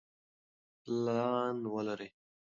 پلان 0.81 1.55
ولرئ. 1.73 2.09